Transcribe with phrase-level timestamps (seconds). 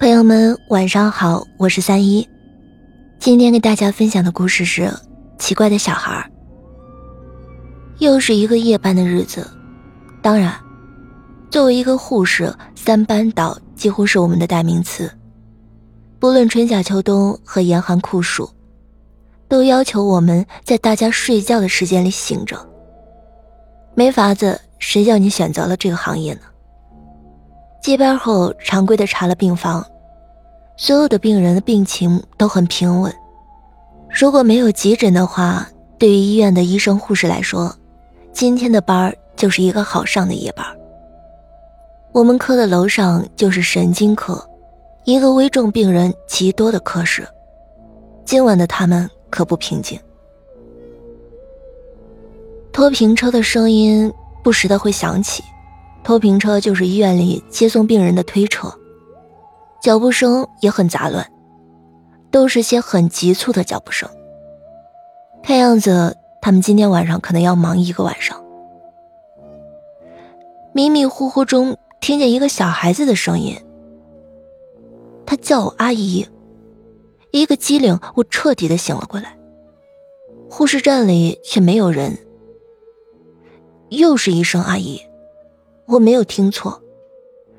[0.00, 2.28] 朋友们晚上好，我是三一。
[3.18, 4.82] 今天给大家分享的故事是
[5.38, 6.30] 《奇怪的小孩》。
[8.04, 9.48] 又是一个夜班的日子，
[10.20, 10.52] 当然，
[11.48, 15.10] 作为一个护士，三班倒几乎是我们的代名词。
[16.18, 18.50] 不论春夏秋冬和严寒酷暑，
[19.48, 22.58] 都要求我们在大家睡觉的时间里醒着。
[23.94, 26.40] 没法子，谁叫你选择了这个行业呢？
[27.84, 29.84] 接班后，常规的查了病房，
[30.74, 33.14] 所有的病人的病情都很平稳。
[34.08, 37.76] 如果没有急诊的话，对于医院的医生护士来说，
[38.32, 40.64] 今天的班就是一个好上的夜班。
[42.10, 44.42] 我们科的楼上就是神经科，
[45.04, 47.28] 一个危重病人极多的科室。
[48.24, 50.00] 今晚的他们可不平静，
[52.72, 54.10] 拖平车的声音
[54.42, 55.44] 不时的会响起。
[56.04, 58.70] 拖平车就是医院里接送病人的推车，
[59.80, 61.26] 脚步声也很杂乱，
[62.30, 64.06] 都是些很急促的脚步声。
[65.42, 68.38] 看样子他们今天晚上可能要忙一个晚上。
[70.74, 73.56] 迷迷糊糊中听见一个小孩子的声音，
[75.24, 76.28] 他叫我阿姨，
[77.30, 79.38] 一个机灵，我彻底的醒了过来。
[80.50, 82.18] 护士站里却没有人，
[83.88, 85.00] 又是一声阿姨。
[85.86, 86.82] 我没有听错，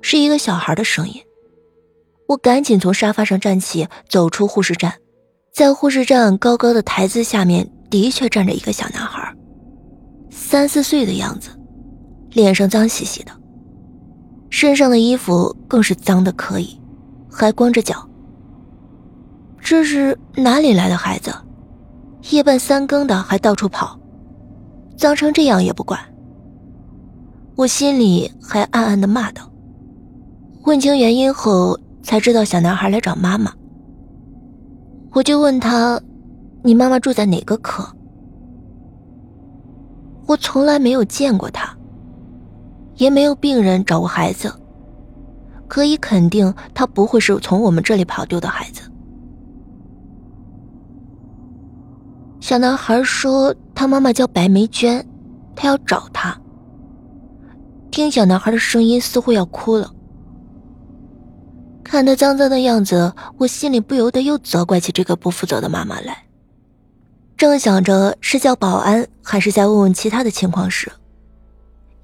[0.00, 1.22] 是一个小孩的声音。
[2.26, 4.94] 我赶紧从沙发上站起，走出护士站，
[5.52, 9.34] 在护士站高高的台子下面，的确站着一个小男孩，
[10.30, 11.50] 三四岁的样子，
[12.30, 13.32] 脸上脏兮兮的，
[14.50, 16.80] 身上的衣服更是脏的可以，
[17.30, 18.08] 还光着脚。
[19.60, 21.34] 这是哪里来的孩子？
[22.30, 23.98] 夜半三更的还到处跑，
[24.96, 25.98] 脏成这样也不管。
[27.60, 29.42] 我心里还暗暗的骂道
[30.64, 33.52] ：“问清原因后，才知道小男孩来找妈妈。
[35.12, 36.00] 我就问他
[36.64, 37.86] ：‘你妈妈住在哪个科？’
[40.24, 41.76] 我从来没有见过他，
[42.94, 44.50] 也没有病人找过孩子，
[45.68, 48.90] 可以肯定他不会是从我们这里跑丢的孩子。”
[52.40, 55.06] 小男孩说：“他妈妈叫白梅娟，
[55.54, 56.34] 他要找他。”
[57.90, 59.92] 听小男孩的声音，似乎要哭了。
[61.82, 66.24] 看他脏脏的样子，我心里不由得又责怪起这个不负责的妈妈来。
[67.36, 70.92] 正想着是叫保安，还是再问问其他的情况时，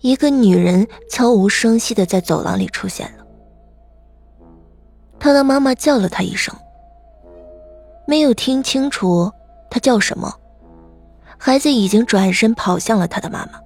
[0.00, 3.24] 一个女人悄无声息的在走廊里出现了。
[5.20, 6.54] 他的妈妈叫了他一声，
[8.06, 9.30] 没有听清楚
[9.70, 10.34] 他叫什么。
[11.38, 13.60] 孩子已经转身跑向了他的妈妈。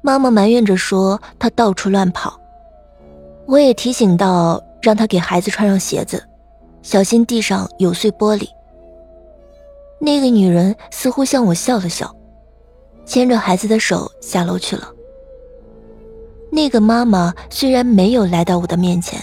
[0.00, 2.38] 妈妈埋怨着说：“他到处乱跑。”
[3.46, 6.22] 我也提醒道：“让他给孩子穿上鞋子，
[6.82, 8.48] 小心地上有碎玻璃。”
[10.00, 12.14] 那个女人似乎向我笑了笑，
[13.04, 14.92] 牵着孩子的手下楼去了。
[16.50, 19.20] 那个妈妈虽然没有来到我的面前，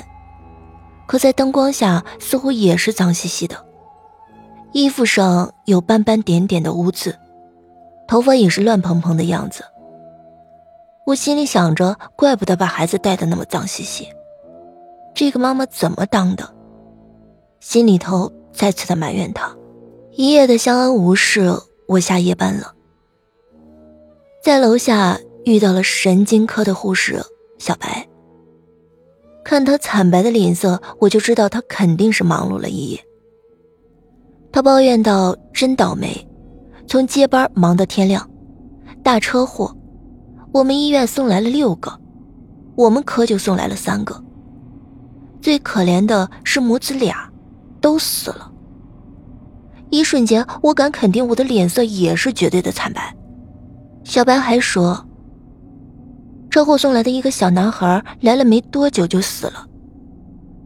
[1.08, 3.56] 可在灯光下似乎也是脏兮兮的，
[4.74, 7.16] 衣服上有斑斑点点的污渍，
[8.08, 9.64] 头发也是乱蓬蓬的样子。
[11.06, 14.08] 我心里想着，怪不得把孩子带的那么脏兮兮，
[15.14, 16.52] 这个妈妈怎么当的？
[17.60, 19.56] 心里头再次的埋怨她。
[20.14, 21.54] 一夜的相安无事，
[21.88, 22.74] 我下夜班了，
[24.44, 27.22] 在楼下遇到了神经科的护士
[27.60, 28.08] 小白。
[29.44, 33.00] 看她惨白的脸色，我就知道她肯定是忙碌了一夜。
[34.52, 36.28] 她抱怨道：“真倒霉，
[36.88, 38.28] 从接班忙到天亮，
[39.04, 39.72] 大车祸。”
[40.56, 42.00] 我们医院送来了六个，
[42.78, 44.24] 我们科就送来了三个。
[45.42, 47.30] 最可怜的是母子俩，
[47.82, 48.50] 都死了。
[49.90, 53.14] 一瞬间，我敢肯定我的脸色也是绝对的惨白。
[54.06, 55.06] 小白还说，
[56.50, 59.68] 车祸送来的一个小男孩来了没多久就死了，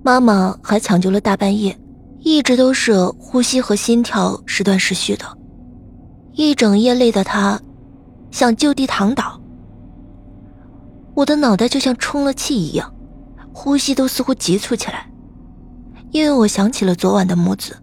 [0.03, 1.75] 妈妈还抢救了大半夜，
[2.19, 5.25] 一直都是呼吸和心跳时断时续的，
[6.33, 7.59] 一整夜累得他
[8.29, 9.38] 想就地躺倒。
[11.19, 12.95] 我的脑袋就像充了气一样，
[13.53, 15.11] 呼吸都似乎急促起来，
[16.11, 17.75] 因为我想起了昨晚的母子。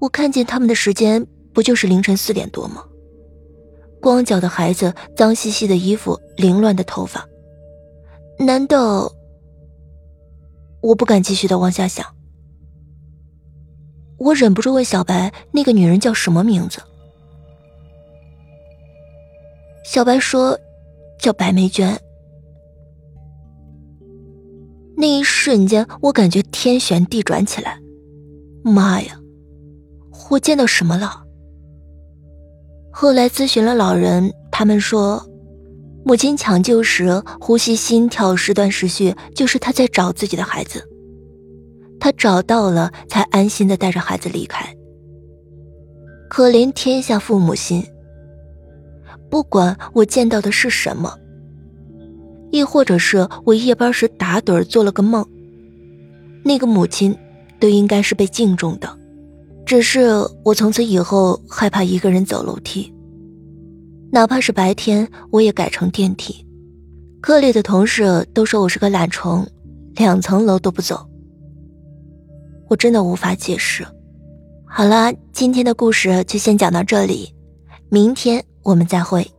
[0.00, 1.24] 我看见他们的时间
[1.54, 2.82] 不就是凌晨四点多吗？
[4.00, 7.24] 光脚的孩子，脏兮兮的衣服，凌乱的头发，
[8.40, 9.12] 难道……
[10.82, 12.04] 我不敢继续的往下想。
[14.18, 16.82] 我忍不住问小白：“那个女人叫什么名字？”
[19.86, 20.58] 小白说。
[21.20, 21.96] 叫白梅娟。
[24.96, 27.78] 那一瞬间，我感觉天旋地转起来。
[28.62, 29.18] 妈呀，
[30.30, 31.22] 我见到什么了？
[32.90, 35.24] 后来咨询了老人，他们说，
[36.04, 40.86] 母亲抢救时呼吸、心跳时断时续，就是她在找自己的孩子。
[41.98, 44.66] 她找到了，才安心的带着孩子离开。
[46.28, 47.82] 可怜天下父母心。
[49.30, 51.16] 不管我见到的是什么，
[52.50, 55.24] 亦或者是我夜班时打盹做了个梦，
[56.44, 57.16] 那个母亲，
[57.60, 58.98] 都应该是被敬重的。
[59.64, 60.08] 只是
[60.44, 62.92] 我从此以后害怕一个人走楼梯，
[64.10, 66.44] 哪怕是白天，我也改成电梯。
[67.20, 69.46] 科里的同事都说我是个懒虫，
[69.94, 71.06] 两层楼都不走。
[72.68, 73.86] 我真的无法解释。
[74.66, 77.32] 好了，今天的故事就先讲到这里，
[77.90, 79.30] 明天我们再会。